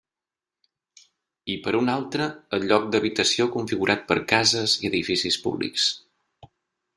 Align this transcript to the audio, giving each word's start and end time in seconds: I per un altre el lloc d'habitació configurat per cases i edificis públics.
I 1.55 1.57
per 1.65 1.73
un 1.79 1.91
altre 1.95 2.27
el 2.59 2.65
lloc 2.71 2.87
d'habitació 2.95 3.47
configurat 3.57 4.09
per 4.13 4.19
cases 4.33 4.75
i 4.83 4.91
edificis 4.93 5.39
públics. 5.45 5.87